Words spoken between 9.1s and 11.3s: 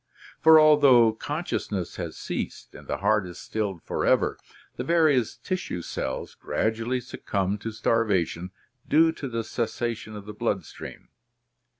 to the cessation of the blood stream.